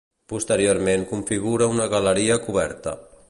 Posteriorment 0.31 1.03
configura 1.11 1.69
una 1.75 1.89
galeria 1.93 2.41
coberta. 2.49 2.97